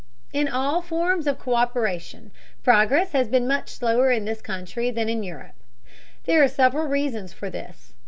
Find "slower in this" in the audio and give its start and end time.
3.69-4.41